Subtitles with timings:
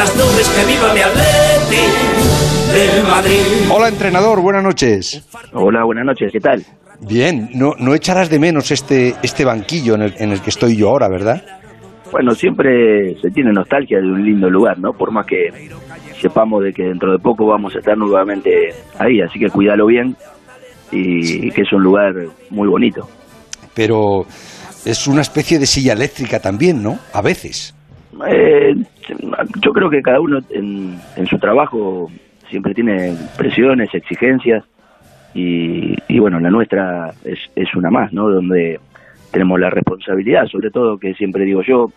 [0.00, 1.84] las nubes, que viva mi Atleti
[2.72, 3.70] del Madrid.
[3.70, 5.22] Hola, entrenador, buenas noches.
[5.52, 6.64] Hola, buenas noches, ¿qué tal?
[7.00, 10.74] Bien, no, no echarás de menos este, este banquillo en el, en el que estoy
[10.74, 11.44] yo ahora, ¿verdad?
[12.10, 14.94] Bueno, siempre se tiene nostalgia de un lindo lugar, ¿no?
[14.94, 15.68] Por más que
[16.18, 18.50] sepamos de que dentro de poco vamos a estar nuevamente
[18.98, 20.16] ahí, así que cuídalo bien
[20.90, 22.14] y que es un lugar
[22.48, 23.06] muy bonito.
[23.74, 24.24] Pero
[24.86, 26.98] es una especie de silla eléctrica también, ¿no?
[27.12, 27.74] A veces.
[28.28, 28.74] Eh,
[29.60, 32.10] yo creo que cada uno en, en su trabajo
[32.48, 34.64] siempre tiene presiones, exigencias
[35.32, 38.28] y, y bueno, la nuestra es, una más, ¿no?
[38.28, 38.80] Donde
[39.30, 41.92] tenemos la responsabilidad, sobre todo que siempre digo yo,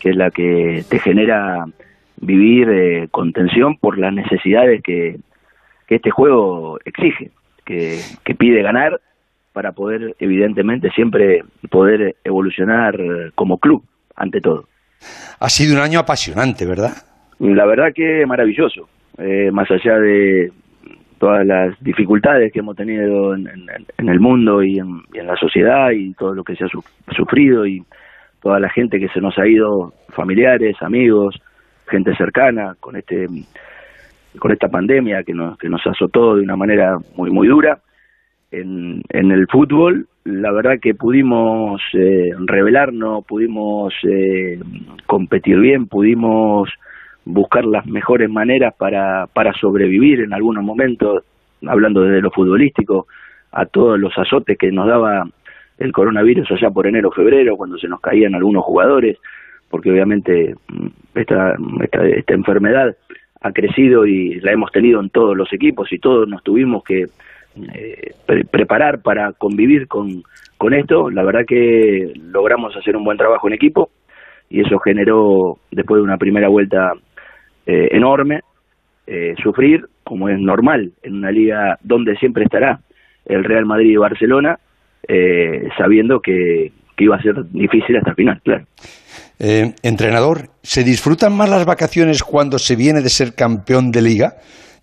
[0.00, 1.66] que es la que te genera
[2.16, 5.18] vivir eh, con tensión por las necesidades que,
[5.86, 7.30] que este juego exige,
[7.64, 9.00] que, que pide ganar
[9.52, 12.98] para poder, evidentemente, siempre poder evolucionar
[13.34, 13.84] como club,
[14.16, 14.66] ante todo.
[15.40, 16.92] Ha sido un año apasionante, ¿verdad?
[17.38, 18.88] La verdad que maravilloso,
[19.18, 20.52] eh, más allá de
[21.18, 23.48] todas las dificultades que hemos tenido en,
[23.98, 26.82] el mundo y en, la sociedad y todo lo que se ha su,
[27.16, 27.84] sufrido y
[28.40, 31.40] toda la gente que se nos ha ido, familiares, amigos,
[31.88, 33.26] gente cercana con este
[34.38, 37.78] con esta pandemia que nos, que nos azotó de una manera muy muy dura
[38.52, 44.60] en, en el fútbol la verdad que pudimos eh, revelarnos pudimos eh,
[45.06, 46.70] competir bien pudimos
[47.24, 51.24] buscar las mejores maneras para para sobrevivir en algunos momentos
[51.66, 53.06] hablando desde lo futbolístico
[53.50, 55.24] a todos los azotes que nos daba
[55.78, 59.18] el coronavirus allá por enero febrero cuando se nos caían algunos jugadores
[59.70, 60.86] porque obviamente mm,
[61.18, 62.94] esta, esta, esta enfermedad
[63.40, 67.06] ha crecido y la hemos tenido en todos los equipos y todos nos tuvimos que
[67.56, 70.22] eh, pre preparar para convivir con,
[70.58, 71.10] con esto.
[71.10, 73.90] La verdad que logramos hacer un buen trabajo en equipo
[74.48, 76.92] y eso generó, después de una primera vuelta
[77.66, 78.40] eh, enorme,
[79.06, 82.80] eh, sufrir, como es normal, en una liga donde siempre estará
[83.24, 84.58] el Real Madrid y Barcelona,
[85.76, 88.64] sabiendo que, que iba a ser difícil hasta el final, claro.
[89.38, 94.34] Eh, entrenador, ¿se disfrutan más las vacaciones cuando se viene de ser campeón de liga?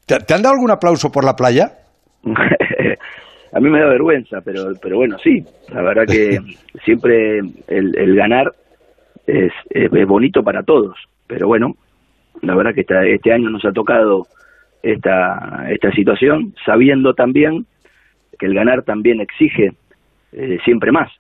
[0.06, 1.78] ¿Te, ¿te han dado algún aplauso por la playa?
[3.54, 5.44] a mí me da vergüenza, pero, pero bueno, sí,
[5.74, 6.40] la verdad que
[6.86, 8.54] siempre el, el ganar
[9.26, 9.52] es,
[10.08, 10.98] bonito para todos,
[11.28, 11.76] pero bueno,
[12.42, 14.28] la verdad que esta, este año nos ha tocado
[14.82, 17.66] esta, esta situación, sabiendo también
[18.38, 19.74] que el ganar también exige
[20.32, 21.12] eh, siempre más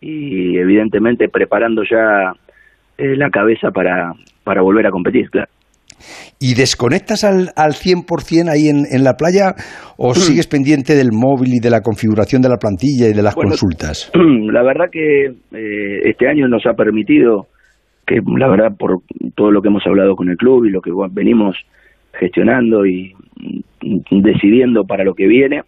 [0.00, 2.34] y evidentemente preparando ya
[2.96, 4.12] eh, la cabeza para,
[4.44, 5.50] para volver a competir, claro.
[6.40, 9.54] ¿Y desconectas al, al 100% ahí en, en la playa
[9.96, 13.34] o sigues pendiente del móvil y de la configuración de la plantilla y de las
[13.34, 14.10] bueno, consultas?
[14.52, 17.46] La verdad que eh, este año nos ha permitido
[18.06, 19.02] que, la verdad, por
[19.34, 21.56] todo lo que hemos hablado con el club y lo que venimos
[22.18, 25.62] gestionando y mm, decidiendo para lo que viene,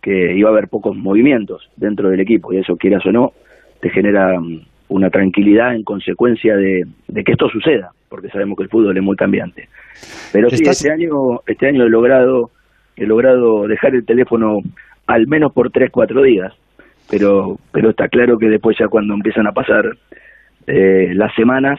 [0.00, 2.52] que iba a haber pocos movimientos dentro del equipo.
[2.52, 3.32] Y eso, quieras o no,
[3.80, 8.62] te genera mm, una tranquilidad en consecuencia de, de, que esto suceda, porque sabemos que
[8.62, 9.68] el fútbol es muy cambiante.
[10.32, 10.80] Pero sí, ¿Estás...
[10.80, 11.10] este año,
[11.46, 12.50] este año he logrado,
[12.96, 14.60] he logrado dejar el teléfono
[15.06, 16.50] al menos por tres, cuatro días,
[17.10, 19.84] pero, pero está claro que después ya cuando empiezan a pasar
[20.66, 21.78] eh, las semanas,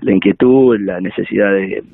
[0.00, 1.84] la inquietud, la necesidad de,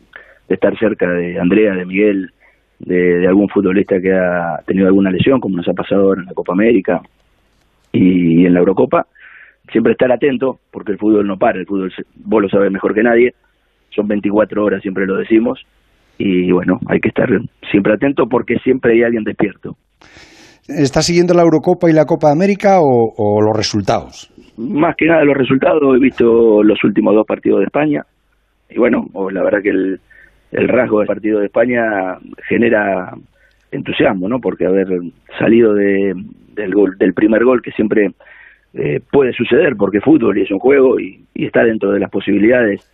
[0.48, 2.30] de, estar cerca de Andrea, de Miguel,
[2.78, 6.28] de, de, algún futbolista que ha tenido alguna lesión, como nos ha pasado ahora en
[6.28, 7.02] la Copa América
[7.92, 9.06] y, y en la Eurocopa,
[9.70, 11.92] siempre estar atento, porque el fútbol no para, el fútbol
[12.24, 13.34] vos lo sabes mejor que nadie,
[13.96, 15.60] son 24 horas, siempre lo decimos,
[16.18, 17.28] y bueno, hay que estar
[17.70, 19.76] siempre atento porque siempre hay alguien despierto.
[20.68, 24.32] ¿Estás siguiendo la Eurocopa y la Copa de América o, o, los resultados?
[24.56, 28.02] Más que nada los resultados, he visto los últimos dos partidos de España,
[28.68, 30.00] y bueno, la verdad que el,
[30.52, 32.18] el rasgo del partido de España
[32.48, 33.12] genera
[33.70, 34.40] entusiasmo, ¿no?
[34.40, 34.88] Porque haber
[35.38, 36.14] salido de,
[36.54, 38.10] del, gol, del primer gol, que siempre
[38.74, 42.10] eh, puede suceder porque fútbol y es un juego y, y, está dentro de las
[42.10, 42.90] posibilidades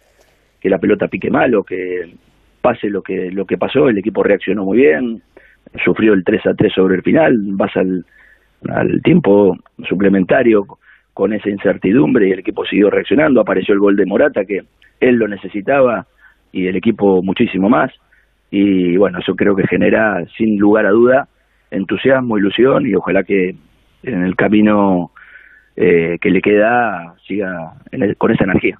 [0.62, 2.15] que la pelota pique mal o que
[2.61, 5.20] pase lo que lo que pasó, el equipo reaccionó muy bien,
[5.85, 8.06] sufrió el 3 a 3 sobre el final, vas al,
[8.69, 10.64] al tiempo suplementario
[11.12, 14.61] con esa incertidumbre y el equipo siguió reaccionando, apareció el gol de Morata que
[15.00, 16.06] él lo necesitaba
[16.53, 17.91] y el equipo muchísimo más
[18.50, 21.29] y bueno, eso creo que genera sin lugar a duda
[21.73, 23.56] entusiasmo, ilusión y ojalá que
[24.05, 25.11] en el camino
[25.75, 28.79] eh, que le queda siga el, con esa energía.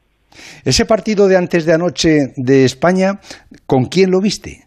[0.65, 3.19] Ese partido de antes de anoche de España,
[3.67, 4.65] ¿con quién lo viste?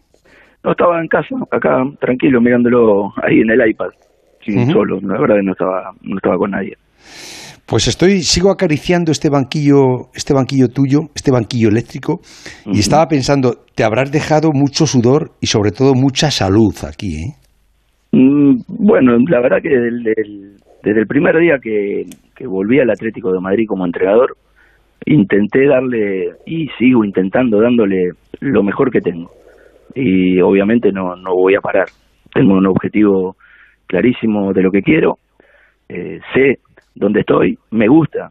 [0.64, 3.90] No estaba en casa, acá tranquilo, mirándolo ahí en el iPad,
[4.44, 4.72] sin uh -huh.
[4.72, 6.74] solo, la verdad que no estaba, no estaba con nadie.
[7.66, 12.20] Pues estoy, sigo acariciando este banquillo, este banquillo tuyo, este banquillo eléctrico,
[12.64, 17.34] y estaba pensando, te habrás dejado mucho sudor y sobre todo mucha salud aquí, ¿eh?
[18.12, 22.04] Mm, bueno, la verdad que desde el, primer día que,
[22.36, 24.36] que volví al Atlético de Madrid como entrenador,
[25.06, 28.10] intenté darle, y sigo intentando dándole
[28.40, 29.30] lo mejor que tengo.
[29.94, 31.86] Y obviamente no, no voy a parar.
[32.34, 33.36] Tengo un objetivo
[33.86, 35.18] clarísimo de lo que quiero,
[35.88, 36.58] eh, sé
[36.94, 38.30] dónde estoy, me gusta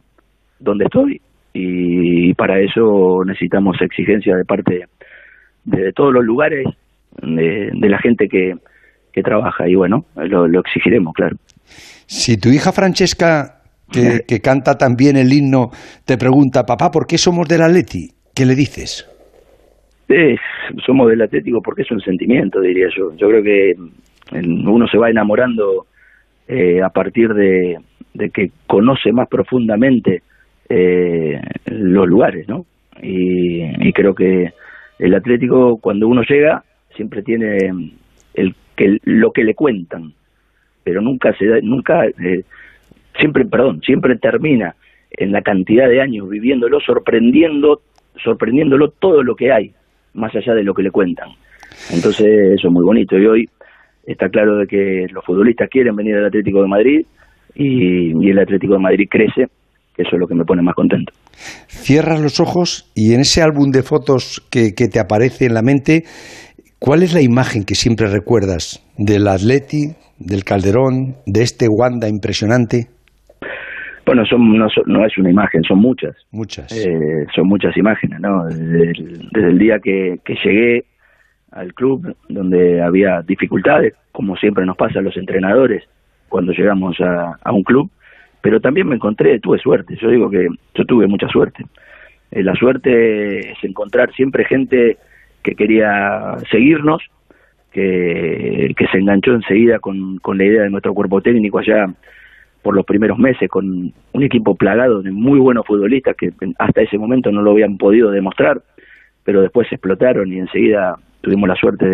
[0.60, 1.22] dónde estoy
[1.54, 4.86] y para eso necesitamos exigencia de parte
[5.63, 6.66] de, todos los lugares,
[7.21, 8.54] de, la gente que,
[9.13, 11.38] que, trabaja y bueno, lo, exigiremos, claro.
[12.07, 13.55] Si tu hija Francesca,
[13.95, 15.69] que, que canta también el himno,
[16.06, 18.09] te pregunta, papá, ¿por qué somos del Atleti?
[18.36, 19.09] ¿Qué le dices?
[20.86, 23.12] somos del Atlético porque es un sentimiento, diría yo.
[23.18, 23.74] Yo creo que
[24.42, 25.86] uno se va enamorando
[26.47, 27.77] eh, a partir de,
[28.33, 30.21] que conoce más profundamente
[30.69, 32.65] eh, los lugares, ¿no?
[33.01, 34.50] Y, creo que
[35.00, 36.63] el Atlético cuando uno llega
[36.95, 37.57] siempre tiene
[38.33, 40.12] el que lo que le cuentan,
[40.83, 42.44] pero nunca se da, nunca eh,
[43.20, 44.76] siempre, perdón, siempre termina
[45.12, 47.82] en la cantidad de años viviéndolo, sorprendiendo,
[48.24, 49.72] sorprendiéndolo todo lo que hay,
[50.14, 51.30] más allá de lo que le cuentan.
[51.92, 52.28] Entonces
[52.58, 53.50] eso es muy bonito y hoy
[54.06, 57.06] está claro de que los futbolistas quieren venir al Atlético de Madrid
[57.56, 59.46] y, el Atlético de Madrid crece,
[59.96, 61.14] que eso es lo que me pone más contento.
[61.68, 66.04] Cierras los ojos y en ese álbum de fotos que, te aparece en la mente,
[66.80, 72.94] ¿cuál es la imagen que siempre recuerdas del Atleti, del Calderón, de este Wanda impresionante?
[74.06, 76.16] Bueno, son, no, es una imagen, son muchas.
[76.31, 76.72] Muchas.
[76.72, 78.46] Eh, son muchas imágenes, ¿no?
[78.46, 80.86] Desde el, día que, que llegué
[81.52, 85.84] al club donde había dificultades, como siempre nos pasa a los entrenadores
[86.30, 87.90] cuando llegamos a, un club,
[88.42, 91.63] pero también me encontré, tuve suerte, yo digo que yo tuve mucha suerte.
[92.31, 94.98] Eh, la suerte es encontrar siempre gente
[95.42, 97.02] que quería seguirnos,
[97.72, 101.88] que, que se enganchó enseguida con, con la idea de nuestro cuerpo técnico allá
[102.66, 106.98] por los primeros meses, con un equipo plagado de muy buenos futbolistas que hasta ese
[106.98, 108.60] momento no lo habían podido demostrar,
[109.24, 111.86] pero después explotaron y enseguida tuvimos la suerte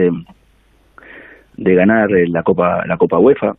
[1.58, 3.54] de, ganar eh, la Copa la Copa UEFA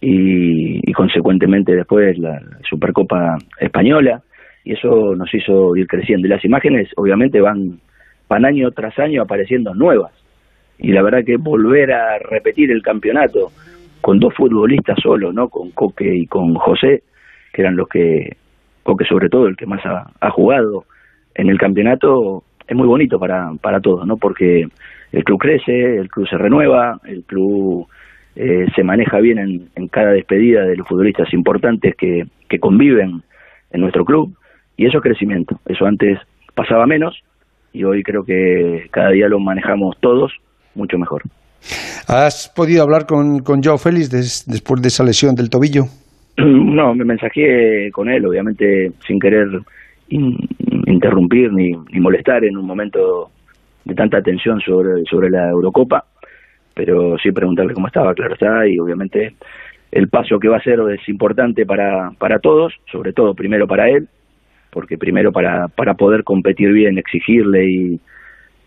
[0.00, 4.20] y, consecuentemente después la Supercopa española.
[4.64, 6.26] Y eso nos hizo ir creciendo.
[6.26, 7.78] Y las imágenes obviamente van
[8.28, 10.12] van año tras año apareciendo nuevas.
[10.80, 13.52] Y la verdad que volver a repetir el campeonato
[14.00, 15.48] con dos futbolistas solos, ¿no?
[15.48, 17.02] Con Coque y con José,
[17.52, 18.36] que eran los que
[18.82, 20.84] Coque sobre todo el que más ha, ha jugado
[21.34, 24.16] en el campeonato es muy bonito para para todos, ¿no?
[24.16, 24.66] Porque
[25.12, 27.88] el club crece, el club se renueva, el club
[28.36, 33.22] eh, se maneja bien en, cada despedida de los futbolistas importantes que, que conviven
[33.72, 34.32] en nuestro club
[34.76, 35.58] y eso es crecimiento.
[35.66, 36.18] Eso antes
[36.54, 37.22] pasaba menos
[37.72, 40.32] y hoy creo que cada día lo manejamos todos
[40.74, 41.22] mucho mejor.
[42.08, 44.10] ¿Has podido hablar con, con Joao Félix
[44.46, 45.84] después de esa lesión del tobillo?
[46.70, 49.46] No, me mensajé con él, obviamente sin querer
[50.08, 53.30] interrumpir ni, molestar en un momento
[53.84, 56.04] de tanta atención sobre, sobre la Eurocopa,
[56.74, 59.34] pero sí preguntarle cómo estaba, claro está, y obviamente
[59.92, 63.88] el paso que va a hacer es importante para, para todos, sobre todo primero para
[63.90, 64.08] él,
[64.70, 68.00] porque primero para, para poder competir bien, exigirle y,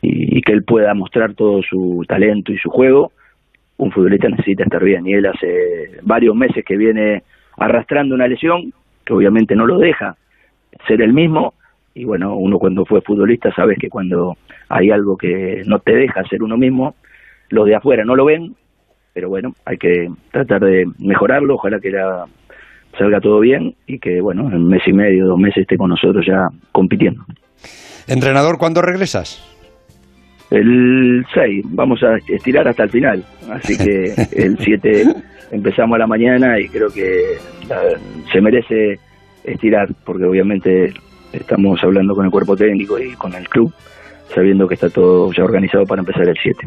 [0.02, 3.13] y, que él pueda mostrar todo su talento y su juego,
[3.77, 7.24] un futbolista necesita estar bien, y él hace varios meses que viene
[7.58, 8.74] arrastrando una lesión,
[9.06, 10.15] que obviamente no lo deja
[10.88, 11.53] ser el mismo,
[11.94, 14.36] y bueno, uno cuando fue futbolista sabes que cuando
[14.70, 16.96] hay algo que no te deja ser uno mismo,
[17.50, 18.56] los de afuera no lo ven,
[19.13, 22.25] pero bueno, hay que tratar de mejorarlo, ojalá que la,
[22.98, 25.89] salga todo bien y que bueno, en un mes y medio, dos meses esté con
[25.89, 27.24] nosotros ya compitiendo.
[28.08, 29.52] Entrenador, ¿cuándo regresas?
[30.53, 35.03] El 6, vamos a estirar hasta el final, así que el 7
[35.51, 37.38] empezamos a la mañana y creo que
[38.31, 39.00] se merece
[39.43, 40.93] estirar, porque obviamente
[41.33, 43.74] estamos hablando con el cuerpo técnico y con el club,
[44.31, 46.60] sabiendo que está todo ya organizado para empezar el 7.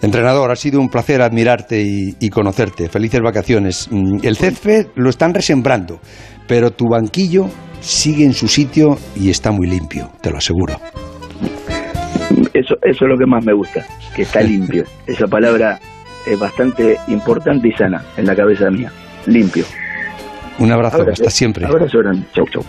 [0.00, 2.88] Entrenador, ha sido un placer admirarte y, conocerte.
[2.88, 3.88] Felices vacaciones.
[3.90, 6.00] Mm, el césped lo están resembrando,
[6.48, 7.46] pero tu banquillo
[7.80, 10.76] sigue en su sitio y está muy limpio, te lo aseguro.
[12.58, 14.84] Eso, eso es lo que más me gusta, que está limpio.
[15.06, 15.78] Esa palabra
[16.26, 18.90] es bastante importante y sana en la cabeza mía.
[19.26, 19.64] Limpio.
[20.58, 21.66] Un abrazo, hasta siempre.
[21.66, 22.26] Abrazo grande.
[22.34, 22.64] Chau, chau.